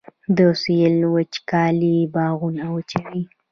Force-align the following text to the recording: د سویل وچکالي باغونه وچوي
د 0.37 0.39
سویل 0.61 0.97
وچکالي 1.13 1.97
باغونه 2.15 2.63
وچوي 2.75 3.21